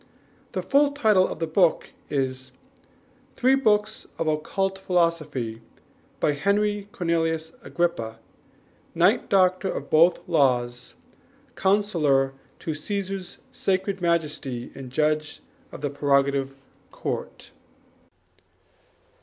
The 0.53 0.63
full 0.63 0.93
title 0.93 1.27
of 1.27 1.37
the 1.37 1.45
book 1.45 1.91
is 2.09 2.53
Three 3.35 3.53
Books 3.53 4.07
of 4.17 4.25
Occult 4.27 4.79
Philosophy, 4.79 5.61
by 6.19 6.31
Henry 6.31 6.87
Cornelius 6.91 7.53
Agrippa, 7.61 8.17
Knight, 8.95 9.29
Doctor 9.29 9.69
of 9.71 9.91
both 9.91 10.27
Laws, 10.27 10.95
Counsellor 11.55 12.33
to 12.57 12.73
Caesar's 12.73 13.37
Sacred 13.51 14.01
Majesty 14.01 14.71
and 14.73 14.89
Judge 14.91 15.39
of 15.71 15.81
the 15.81 15.91
Prerogative 15.91 16.55
Court. 16.91 17.51